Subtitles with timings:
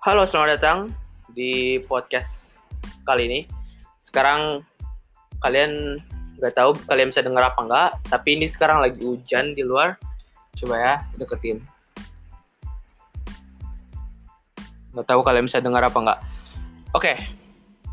[0.00, 0.78] Halo, selamat datang
[1.36, 2.56] di podcast
[3.04, 3.40] kali ini.
[4.00, 4.64] Sekarang
[5.44, 6.00] kalian
[6.40, 10.00] nggak tahu kalian bisa dengar apa enggak, tapi ini sekarang lagi hujan di luar.
[10.56, 11.60] Coba ya deketin.
[14.96, 16.20] Nggak tahu kalian bisa dengar apa enggak.
[16.96, 17.20] Oke,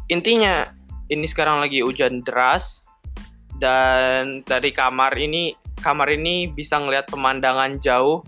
[0.08, 0.64] intinya
[1.12, 2.88] ini sekarang lagi hujan deras
[3.60, 8.23] dan dari kamar ini kamar ini bisa ngelihat pemandangan jauh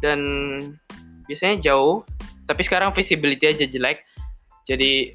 [0.00, 0.16] dan
[1.28, 2.08] biasanya jauh
[2.48, 4.08] tapi sekarang visibility aja jelek
[4.64, 5.12] jadi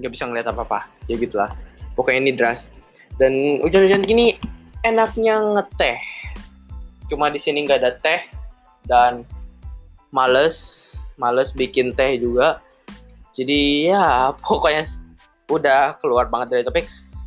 [0.00, 1.52] nggak bisa ngeliat apa apa ya gitulah.
[1.92, 2.72] Pokoknya ini deras.
[3.20, 4.40] Dan hujan-hujan gini
[4.80, 6.00] enaknya ngeteh.
[7.12, 8.24] Cuma di sini nggak ada teh
[8.88, 9.28] dan
[10.08, 10.88] males
[11.20, 12.64] males bikin teh juga.
[13.36, 14.88] Jadi ya pokoknya
[15.52, 16.86] udah keluar banget dari topik.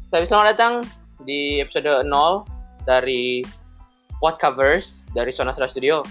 [0.10, 0.74] Tapi selamat datang
[1.26, 2.10] di episode 0
[2.90, 3.46] dari
[4.18, 6.02] Pod Covers dari Sonastra Studio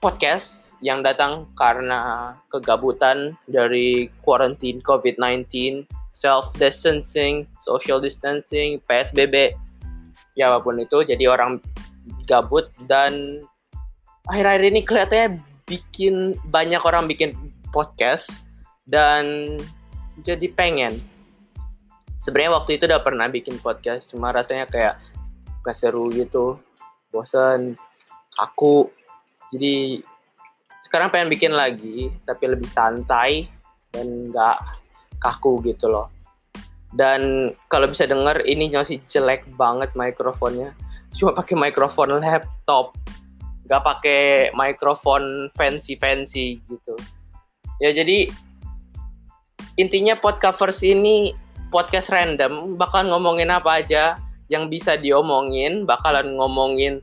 [0.00, 5.44] podcast yang datang karena kegabutan dari quarantine COVID-19,
[6.08, 9.52] self distancing, social distancing, PSBB,
[10.40, 11.04] ya apa pun itu.
[11.04, 11.60] Jadi orang
[12.24, 13.44] gabut dan
[14.24, 15.28] akhir-akhir ini kelihatannya
[15.68, 17.36] bikin banyak orang bikin
[17.68, 18.32] podcast
[18.88, 19.54] dan
[20.24, 20.96] jadi pengen.
[22.24, 24.96] Sebenarnya waktu itu udah pernah bikin podcast, cuma rasanya kayak
[25.60, 26.56] gak seru gitu,
[27.12, 27.76] bosen,
[28.40, 28.88] aku
[29.50, 30.02] jadi
[30.86, 33.46] sekarang pengen bikin lagi tapi lebih santai
[33.90, 34.58] dan nggak
[35.20, 36.08] kaku gitu loh.
[36.90, 40.74] Dan kalau bisa denger ini masih jelek banget mikrofonnya.
[41.14, 42.94] Cuma pakai mikrofon laptop
[43.70, 46.98] nggak pakai mikrofon fancy fancy gitu.
[47.78, 48.26] Ya jadi
[49.78, 51.30] intinya podcast ini
[51.70, 54.18] podcast random bakal ngomongin apa aja
[54.50, 56.98] yang bisa diomongin bakalan ngomongin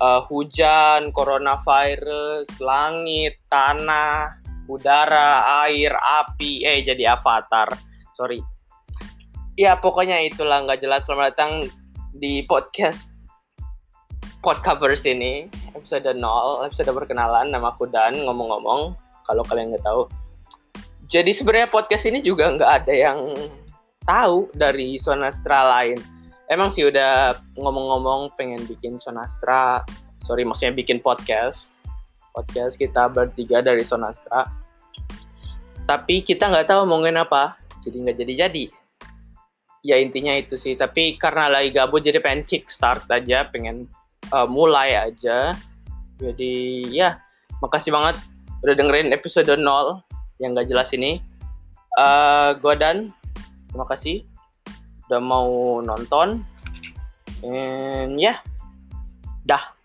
[0.00, 4.36] uh, hujan, coronavirus, langit, tanah,
[4.66, 7.70] udara, air, api, eh jadi avatar.
[8.18, 8.40] Sorry.
[9.56, 11.08] Ya pokoknya itulah nggak jelas.
[11.08, 11.64] Selamat datang
[12.16, 13.08] di podcast
[14.44, 17.50] Podcovers ini episode 0, episode perkenalan.
[17.50, 18.20] Nama aku Dan.
[18.28, 18.94] Ngomong-ngomong,
[19.26, 20.06] kalau kalian nggak tahu.
[21.06, 23.18] Jadi sebenarnya podcast ini juga nggak ada yang
[24.06, 25.98] tahu dari Sonastra lain
[26.50, 29.82] emang sih udah ngomong-ngomong pengen bikin Sonastra.
[30.22, 31.74] Sorry maksudnya bikin podcast.
[32.34, 34.46] Podcast kita bertiga dari Sonastra.
[35.86, 37.58] Tapi kita nggak tahu ngomongin apa.
[37.82, 38.64] Jadi nggak jadi-jadi.
[39.86, 40.74] Ya intinya itu sih.
[40.74, 43.46] Tapi karena lagi gabut jadi pengen kickstart aja.
[43.50, 43.86] Pengen
[44.34, 45.54] uh, mulai aja.
[46.18, 47.18] Jadi ya
[47.62, 48.18] makasih banget
[48.64, 49.62] udah dengerin episode 0
[50.42, 51.20] yang gak jelas ini.
[51.96, 53.08] Uh, gue dan
[53.72, 54.35] terima kasih
[55.06, 56.42] udah mau nonton
[57.46, 58.38] and ya yeah.
[59.46, 59.75] dah